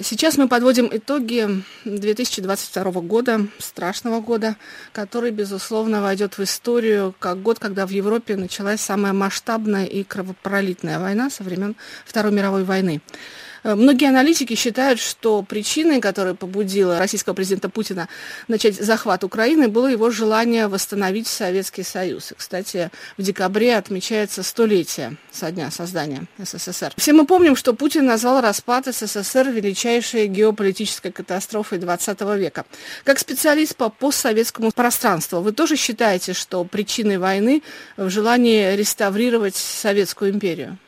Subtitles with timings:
[0.00, 1.46] Сейчас мы подводим итоги
[1.84, 4.56] 2022 года, страшного года,
[4.94, 10.98] который, безусловно, войдет в историю как год, когда в Европе началась самая масштабная и кровопролитная
[10.98, 11.76] война со времен
[12.06, 13.02] Второй мировой войны.
[13.62, 18.08] Э, многие аналитики считают, что причиной, которая побудила российского президента Путина
[18.48, 22.32] начать захват Украины, было его желание восстановить Советский Союз.
[22.32, 26.92] И, кстати, в декабре отмечается столетие со дня создания СССР.
[26.96, 32.64] Все мы помним, что Путин назвал распад СССР величайшей геополитической катастрофой XX века.
[33.04, 37.62] Как специалист по постсоветскому пространству, вы тоже считаете, что причиной войны
[37.96, 40.78] в желании реставрировать Советскую империю?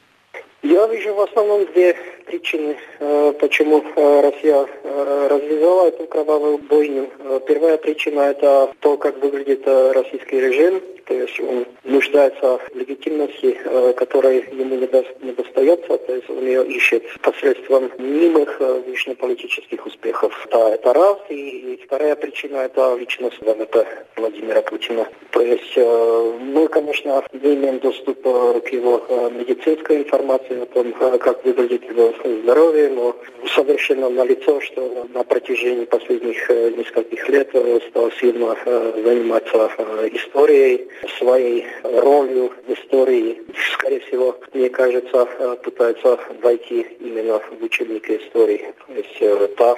[0.63, 1.95] Я вижу в основном две
[2.25, 7.09] причины, э, почему э, Россия э, развязала эту кровавую бойню.
[7.47, 13.59] Первая причина– это то, как выглядит российский режим, то есть он нуждается в легитимности,
[13.97, 20.33] которой ему не, до, не достается, то есть он ее ищет посредством мнимых внешнеполитических успехов.
[20.47, 21.19] Это, это раз.
[21.29, 25.07] И, и вторая причина– это личность ВВП Владимира Путина.
[25.31, 31.85] То есть мы, конечно, не имеем доступа к его медицинской информации о том, как выглядит
[31.85, 33.17] его здоровье, но
[33.55, 39.71] совершенно налицо, что на протяжении последних э, нескольких лет э, стал сильно э, заниматься
[40.13, 40.87] историей,
[41.19, 43.43] своей ролью в истории.
[43.73, 45.27] Скорее всего, мне кажется,
[45.63, 48.75] пытается войти именно в учебники истории.
[48.87, 49.77] То есть та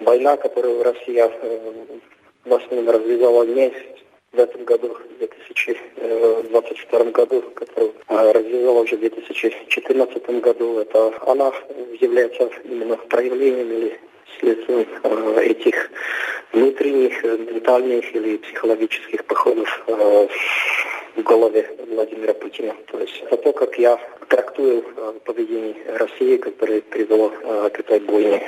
[0.00, 1.30] война, которую Россия
[2.44, 3.72] в основном развязала не
[4.32, 10.78] в этом году, в 2022 году, которую развивала уже в 2014 году.
[10.78, 11.52] Это она
[12.00, 14.00] является именно проявлением или
[14.38, 15.90] следствием э, этих
[16.52, 20.28] внутренних, ментальных или психологических походов э,
[21.16, 22.74] в голове Владимира Путина.
[22.90, 23.98] То есть это то, как я
[24.28, 28.42] трактую э, поведение России, которое привело к этой бойне.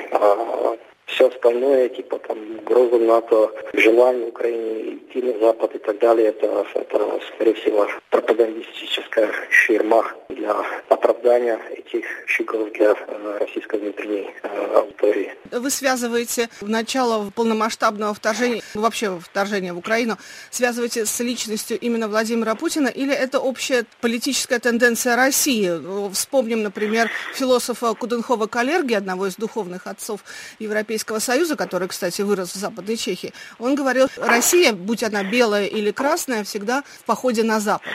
[1.15, 6.65] Все остальное, типа там угроза НАТО, желание Украины идти на Запад и так далее, это,
[6.75, 10.53] это скорее всего, пропагандистическая ширма для
[10.89, 15.33] оправдания этих шагов для э, российской внутренней э, аудитории.
[15.51, 20.17] Вы связываете начало полномасштабного вторжения, вообще вторжения в Украину,
[20.51, 25.71] связываете с личностью именно Владимира Путина, или это общая политическая тенденция России?
[26.11, 30.19] Вспомним, например, философа Куденхова Калерги, одного из духовных отцов
[30.59, 33.33] Европейского Союза, который, кстати, вырос в Западной Чехии.
[33.59, 37.87] Он говорил, Россия, будь она белая или красная, всегда в походе на Запад.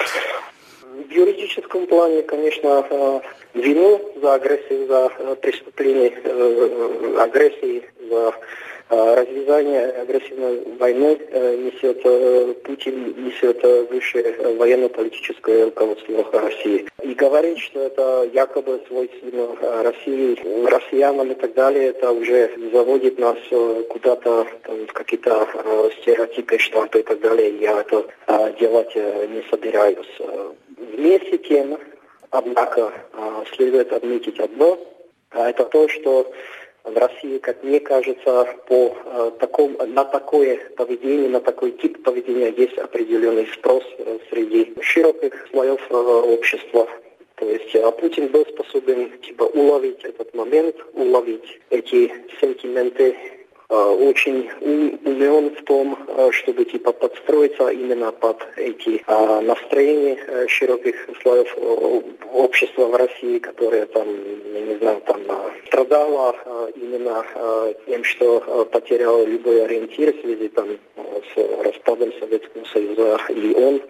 [0.82, 3.20] В юридическом плане, конечно, э,
[3.54, 8.34] вину за агрессию, за э, преступление э, агрессии, за
[8.88, 12.02] развязание агрессивной войны несет
[12.64, 16.88] Путин, несет высшее военно-политическое руководство России.
[17.04, 19.46] И говорить, что это якобы свойственно
[19.84, 20.36] России,
[20.66, 23.38] россиянам и так далее, это уже заводит нас
[23.90, 25.46] куда-то в какие-то
[26.00, 27.56] стереотипы, штампы и так далее.
[27.60, 28.04] Я это
[28.58, 30.18] делать не собираюсь.
[30.96, 31.78] Вместе тем,
[32.30, 34.78] однако, а, следует отметить одно,
[35.30, 36.32] а это то, что
[36.84, 42.50] в России, как мне кажется, по э, таком, на такое поведение, на такой тип поведения
[42.50, 46.88] есть определенный спрос э, среди широких слоев э, общества.
[47.36, 53.16] То есть а Путин был способен типа уловить этот момент, уловить эти сентименты
[53.70, 54.50] очень
[55.04, 61.56] умен в том, э, чтобы типа подстроиться именно под эти э, настроения широких слоев
[62.32, 64.06] общества в России, которые там,
[64.54, 65.20] я не знаю, там
[65.66, 66.34] страдала
[66.74, 67.24] именно
[67.86, 68.40] тем, что
[68.72, 73.82] потерял любой ориентир в связи там с распадом Советского Союза, и он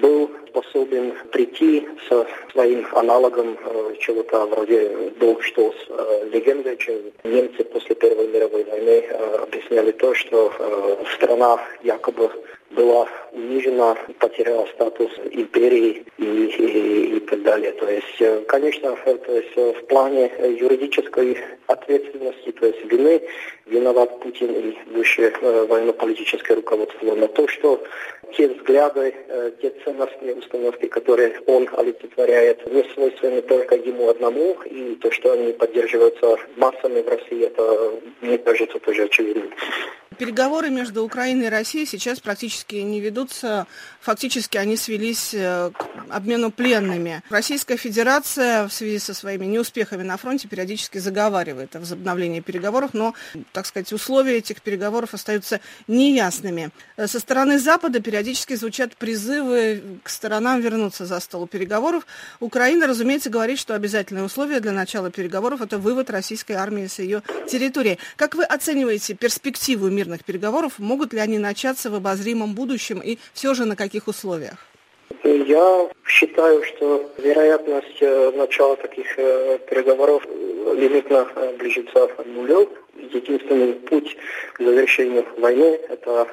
[0.00, 7.64] был способен прийти со своим аналогом э, чего-то вроде «Долг что э, легендой», чем немцы
[7.64, 12.30] после Первой мировой войны э, объясняли то, что э, страна якобы
[12.70, 17.72] была унижена, потеряла статус империи и, и, и так далее.
[17.72, 23.22] То есть, э, конечно, то есть э, в плане юридической ответственности, то есть вины,
[23.66, 27.14] виноват Путин и высшее э, военно-политическое руководство.
[27.14, 27.82] Но то, что
[28.36, 29.14] те взгляды,
[29.62, 35.52] те ценностные установки, которые он олицетворяет, не свойственны только ему одному, и то, что они
[35.52, 39.44] поддерживаются массами в России, это, мне кажется, тоже очевидно.
[40.18, 43.66] Переговоры между Украиной и Россией сейчас практически не ведутся.
[44.00, 47.22] Фактически они свелись э, к обмену пленными.
[47.28, 53.14] Российская Федерация в связи со своими неуспехами на фронте периодически заговаривает о возобновлении переговоров, но,
[53.52, 56.70] так сказать, условия этих переговоров остаются неясными.
[56.96, 62.06] Э, со стороны Запада периодически звучат призывы к сторонам вернуться за стол переговоров.
[62.40, 67.22] Украина, разумеется, говорит, что обязательное условие для начала переговоров– это вывод российской армии с ее
[67.50, 67.98] территории.
[68.16, 70.74] Как вы оцениваете перспективу мирных переговоров?
[70.78, 74.66] Могут ли они начаться в обозримом будущем и все же на каких условиях?
[75.24, 80.24] Я считаю, что вероятность э, начала таких э, переговоров
[80.76, 82.68] лимитно э, ближется к нулю.
[82.94, 84.16] Единственный путь
[84.54, 86.26] к завершению войны– это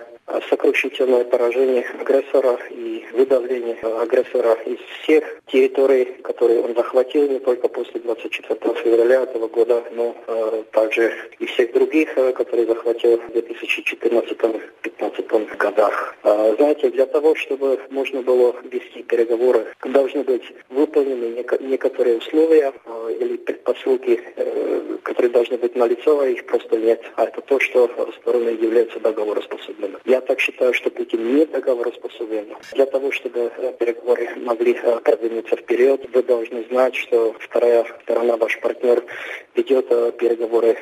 [0.49, 7.99] сокрушительное поражение агрессора и выдавление агрессора из всех территорий, которые он захватил не только после
[7.99, 15.57] 24 февраля этого года, но э, также и всех других, э, которые захватил в 2014-2015
[15.57, 16.15] годах.
[16.23, 22.73] Э, знаете, для того, чтобы можно было вести переговоры, должны быть выполнены нек- некоторые условия
[22.85, 27.01] э, или предпосылки, э, которые должны быть налицо, а их просто нет.
[27.15, 27.89] А это то, что
[28.21, 29.97] стороны являются договороспособными.
[30.13, 32.45] Я так считаю, что Путин не договороспособен.
[32.73, 38.37] Для того, чтобы э, переговоры могли э, продвинуться вперед, вы должны знать, что вторая сторона,
[38.37, 39.03] ваш партнер,
[39.55, 40.77] ведет э, переговоры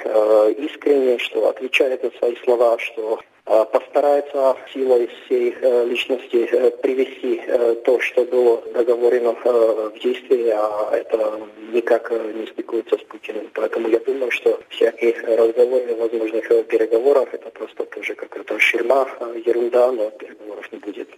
[0.57, 3.21] искренне, что отвечает на свои слова, что
[3.71, 5.55] постарается силой всей
[5.85, 6.47] личности
[6.81, 7.41] привести
[7.83, 11.39] то, что было договорено в действие, а это
[11.73, 13.49] никак не стыкуется с Путиным.
[13.53, 19.07] Поэтому я думаю, что всякие разговоры возможных переговорах это просто тоже какая-то ширма,
[19.45, 21.09] ерунда, но переговоров не будет.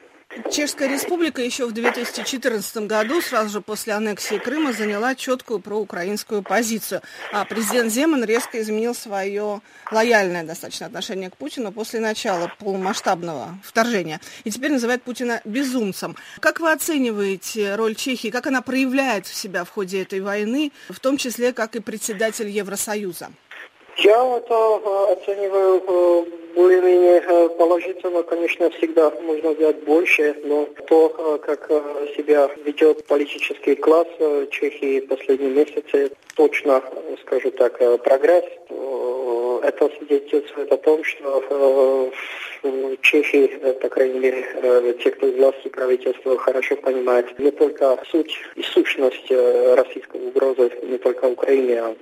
[0.51, 7.01] Чешская республика еще в 2014 году, сразу же после аннексии Крыма, заняла четкую проукраинскую позицию.
[7.31, 14.19] А президент Земан резко изменил свое лояльное достаточно отношение к Путину после начала полномасштабного вторжения.
[14.44, 16.15] И теперь называет Путина безумцем.
[16.39, 18.29] Как вы оцениваете роль Чехии?
[18.29, 23.29] Как она проявляет себя в ходе этой войны, в том числе как и председатель Евросоюза?
[23.97, 28.23] Я это э, оцениваю э, более-менее э, положительно.
[28.23, 31.09] Конечно, всегда можно сделать больше, но то,
[31.45, 31.67] как
[32.15, 34.07] себя ведет политический класс
[34.51, 36.81] Чехии последние месяцы, точно,
[37.21, 38.45] скажу так, прогресс.
[39.63, 42.12] Это свидетельствует о том, что
[42.62, 43.48] в Чехии,
[43.81, 49.31] по крайней мере, те, кто из власти правительства, хорошо понимает не только суть и сущность
[49.31, 51.95] российской угрозы, не только Украине, а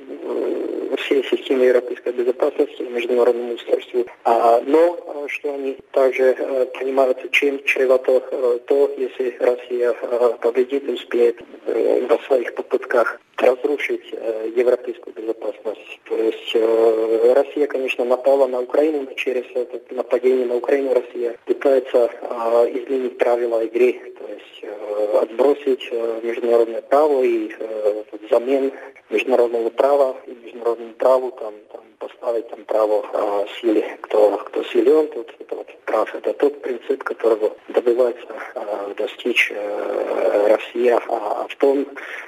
[0.98, 4.06] всей системе европейской безопасности международному устройству.
[4.24, 6.36] А, но что они также
[6.78, 8.20] понимают, чем чревато
[8.68, 9.94] то, если Россия
[10.42, 16.00] победит и успеет а, в своих попытках разрушить э, европейскую безопасность.
[16.06, 22.10] То есть э, Россия, конечно, напала на Украину, через это нападение на Украину Россия пытается
[22.10, 22.28] э,
[22.72, 28.72] изменить правила игры, то есть э, отбросить э, международное право и э, взамен
[29.10, 35.08] международного права и международному праву там, там поставить там право э, силе, кто, кто силен,
[35.10, 36.16] тут это вот прав.
[36.16, 41.00] Это тот принцип, которого добивается э, достичь э, Россия.
[41.08, 41.86] А, а в том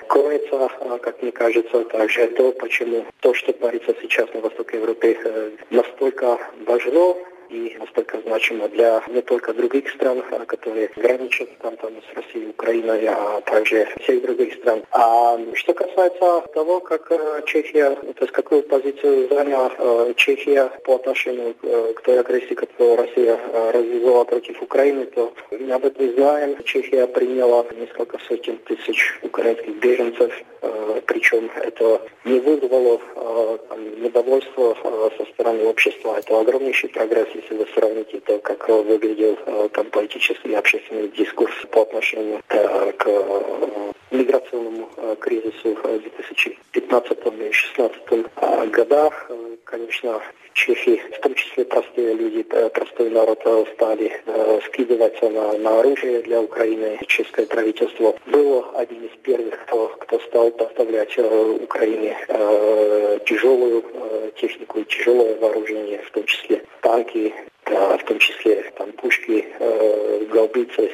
[0.07, 5.17] кроется, э, как мне кажется, также то, почему то, что творится сейчас на Востоке Европы,
[5.23, 6.37] э, настолько
[6.67, 7.15] важно
[7.49, 12.49] и настолько значимо для не только других стран, а, которые граничат там, там с Россией,
[12.49, 14.83] Украиной, а также всех других стран.
[14.91, 20.95] А что касается того, как э, Чехия, то есть какую позицию заняла э, Чехия по
[20.95, 23.39] отношению э, к той агрессии, которую Россия
[23.73, 25.33] развязала против Украины, то
[25.83, 26.63] этом знаем.
[26.63, 30.31] Чехия приняла несколько сотен тысяч украинских беженцев,
[31.05, 32.99] причем это не вызвало
[33.69, 34.77] там, недовольства
[35.17, 36.15] со стороны общества.
[36.17, 41.53] Это огромнейший прогресс, если вы сравните то, как выглядел э, там политический и общественный дискурс
[41.71, 49.31] по отношению э, к э, миграционному кризису в 2015 и 2016 годах,
[49.73, 53.39] конечно, в Чехии, в том числе простые люди, простой народ
[53.73, 54.21] стали
[54.67, 56.99] скидываться на, на оружие для Украины.
[57.07, 62.15] Чешское правительство было одним из первых, кто, кто стал поставлять Украине
[63.25, 63.83] тяжелую
[64.35, 67.33] технику и тяжелое вооружение, в том числе танки,
[67.65, 70.91] в том числе там пушки, э, гаубицы,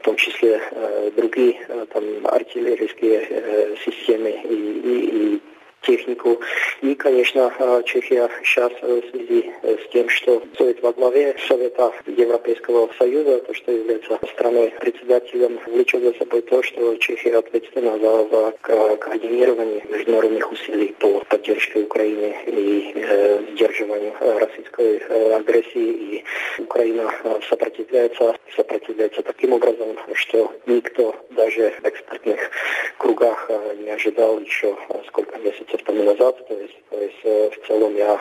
[0.00, 5.40] в том числе э, другие э, там артиллерийские э, системы и, и, и
[5.82, 6.40] технику.
[6.82, 7.52] И, конечно,
[7.84, 13.72] Чехия сейчас в связи с тем, что стоит во главе Совета Европейского Союза, то, что
[13.72, 20.94] является страной председателем, влечет за собой то, что Чехия ответственна за, за координирование международных усилий
[20.98, 25.90] по поддержке Украины и э, сдерживанию российской э, агрессии.
[25.90, 26.24] И
[26.58, 27.12] Украина
[27.48, 32.50] сопротивляется, сопротивляется таким образом, что никто даже в экспертных
[32.98, 36.46] кругах э, не ожидал еще сколько месяцев тому назад.
[36.48, 38.18] То есть, то есть в целом я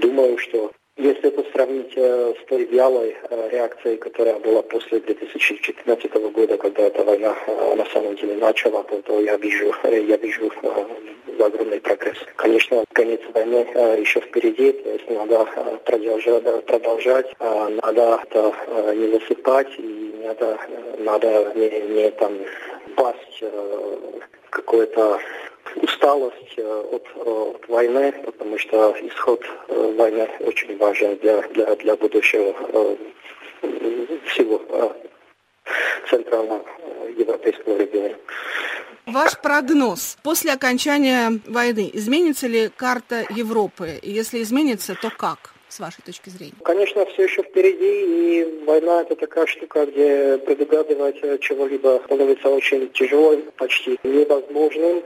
[0.00, 6.12] думаю, что если это сравнить э, с той вялой э, реакцией, которая была после 2014
[6.32, 10.52] года, когда эта война э, на самом деле начала, то, то я вижу, я вижу
[10.62, 10.84] э,
[11.42, 12.18] огромный прогресс.
[12.36, 18.54] Конечно, конец войны э, еще впереди, то есть надо э, продолжать, продолжать э, надо это
[18.66, 22.32] э, не засыпать и надо, э, надо не, не там
[22.96, 25.18] пасть э, какое-то
[25.76, 31.76] усталость э, от, э, от войны, потому что исход э, войны очень важен для, для,
[31.76, 32.54] для будущего
[34.26, 34.60] всего
[36.08, 36.64] центрального
[37.16, 38.16] европейского региона.
[39.06, 40.16] Ваш прогноз.
[40.22, 43.98] После окончания войны изменится ли карта Европы?
[44.00, 45.52] И если изменится, то как?
[45.72, 46.54] С вашей точки зрения?
[46.64, 53.44] Конечно, все еще впереди, и война это такая штука, где предугадывать чего-либо становится очень тяжелым,
[53.56, 55.02] почти невозможным.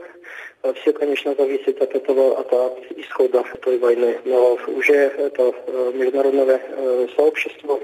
[0.63, 4.19] Э, все, конечно, зависит от этого, от, от исхода той войны.
[4.25, 7.79] Но уже это э, международное э, сообщество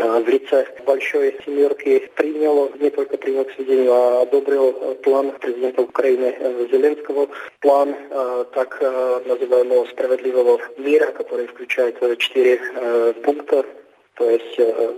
[0.00, 6.34] в лице Большой Семерки принял, не только принял к сведению, а одобрил план президента Украины
[6.70, 7.28] Зеленского,
[7.60, 7.94] план
[8.54, 8.80] так
[9.26, 12.60] называемого справедливого мира, который включает четыре
[13.22, 13.64] пункта,
[14.14, 14.94] то есть Э,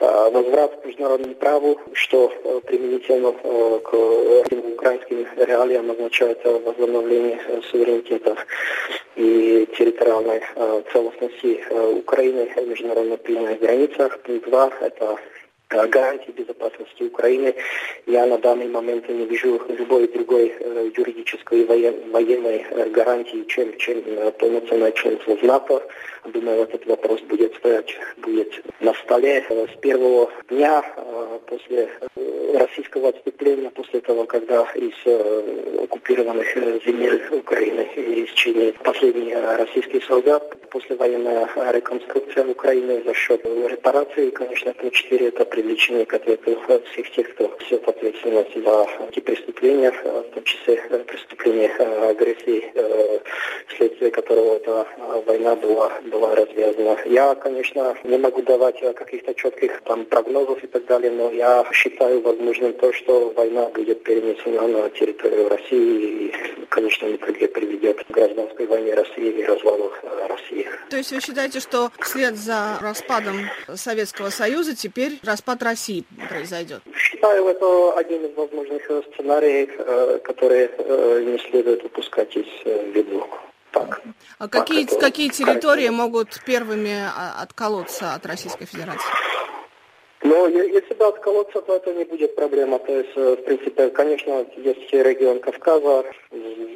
[0.00, 3.94] возврат к международному праву, что э, применительно э, к
[4.74, 8.36] украинским реалиям означает возобновление суверенитета
[9.16, 10.42] и территориальной
[10.92, 11.64] целостности
[11.98, 14.18] Украины в международно принятых границах.
[14.20, 15.18] Пункт это
[15.68, 17.54] гарантии безопасности Украины.
[18.06, 24.02] Я на данный момент не вижу любой другой э, юридической военной э, гарантии, чем, чем
[24.06, 25.82] э, полноценное членство в НАТО.
[26.26, 30.82] Думаю, этот вопрос будет стоять будет на столе с первого дня
[31.46, 31.88] после
[32.54, 34.94] российского отступления, после того, когда из
[35.82, 36.46] оккупированных
[36.84, 37.88] земель Украины
[38.24, 46.04] исчезли последние российские солдаты, послевоенная реконструкция Украины за счет репараций, конечно, пункт 4 это привлечение
[46.04, 46.60] к ответу
[46.92, 51.70] всех тех, кто несет ответственность за эти преступления, в том числе преступления
[52.10, 52.72] агрессии,
[53.68, 54.86] вследствие которого эта
[55.24, 56.98] война была, была развязана.
[57.06, 62.20] Я, конечно, не могу давать каких-то четких там прогнозов и так далее, но я считаю
[62.20, 66.34] возможным то, что война будет перенесена на территорию России и,
[66.68, 69.90] конечно, в итоге приведет к гражданской войне России и развалу
[70.28, 70.66] России.
[70.90, 73.36] То есть вы считаете, что вслед за распадом
[73.74, 76.82] Советского Союза теперь распад распад России произойдет?
[76.96, 82.46] Считаю, это один из возможных э, сценариев, э, которые э, не следует упускать из
[82.94, 83.26] виду.
[83.70, 84.00] Так.
[84.38, 89.35] А какие, так, какие территории могут первыми а, отколоться от Российской Федерации?
[90.22, 92.78] Но если бы отколоться, то это не будет проблема.
[92.78, 96.04] То есть, в принципе, конечно, есть регион Кавказа.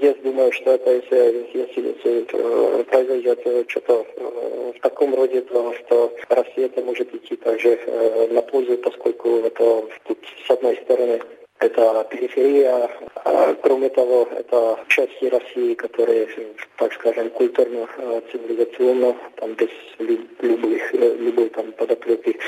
[0.01, 4.07] Я думаю, что это, если, если, если произойдет что-то
[4.77, 9.85] в таком роде, то что Россия это может идти также э, на пользу, поскольку это
[10.05, 11.21] тут, с одной стороны
[11.59, 16.29] это периферия, а кроме того, это части России, которые,
[16.77, 19.69] так скажем, культурно, э, цивилизационно, там без
[19.99, 22.39] любых, э, любой там подоплеки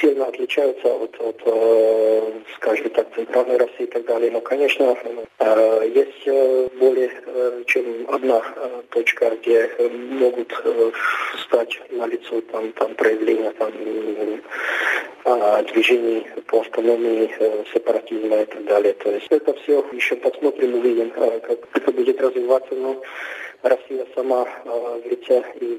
[0.00, 4.30] сильно отличаются от, от э, скажем так, центральной России и так далее.
[4.30, 4.96] Но, конечно,
[5.38, 7.10] э, есть э, более
[7.66, 8.42] чем одна
[8.90, 10.52] точка, где могут
[11.44, 13.72] стать на лицо там, там проявления там,
[15.72, 17.30] движений по автономии,
[17.72, 18.92] сепаратизма и так далее.
[18.94, 22.74] То есть это все еще посмотрим, увидим, как это будет развиваться.
[22.74, 23.00] Но
[23.62, 25.78] Россия сама в лице и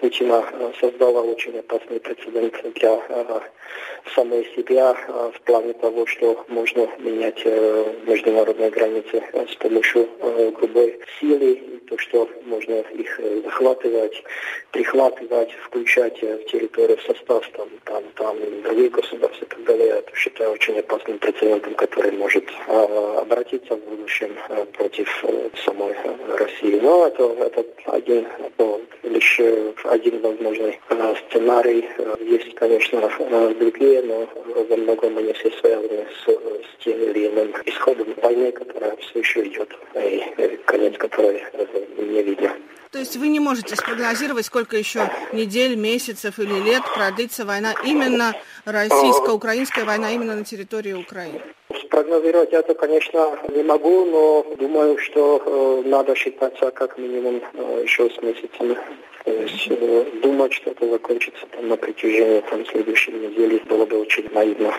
[0.00, 0.44] Путина
[0.78, 3.00] создала очень опасный прецедент для
[4.14, 4.94] самой себя
[5.34, 7.42] в плане того, что можно менять
[8.06, 10.06] международные границы с помощью
[10.52, 14.22] грубой силы, то, что можно их захватывать,
[14.72, 19.88] прихватывать, включать в территорию в состав там, там, там других государств и так далее.
[19.88, 24.34] Это считаю очень опасным прецедентом, который может обратиться в будущем
[24.72, 25.24] против
[25.64, 25.94] самой
[26.38, 26.78] России.
[26.80, 28.26] Но это, это один,
[28.58, 29.40] ну, лишь
[29.84, 30.78] один возможный
[31.28, 31.88] сценарий.
[32.20, 33.10] Есть, конечно,
[33.58, 34.28] другие, но
[34.68, 39.44] во многом они все связаны с, с тем или иным исходом войны, которая все еще
[39.46, 40.22] идет, и
[40.66, 41.42] конец которой
[41.98, 42.52] не видно.
[42.94, 48.36] То есть вы не можете спрогнозировать, сколько еще недель, месяцев или лет продлится война, именно
[48.66, 51.42] российско-украинская война, именно на территории Украины?
[51.86, 58.08] Спрогнозировать это, конечно, не могу, но думаю, что э, надо считаться как минимум э, еще
[58.08, 58.78] с месяцами.
[59.24, 64.02] То есть э, думать, что это закончится там, на протяжении там, следующей недели было бы
[64.02, 64.72] очень наивно.